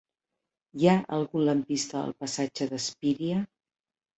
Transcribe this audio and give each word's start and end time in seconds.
Hi 0.79 0.87
ha 0.91 0.95
algun 1.17 1.45
lampista 1.49 1.99
al 2.01 2.15
passatge 2.25 2.69
d'Espíria? 2.73 3.45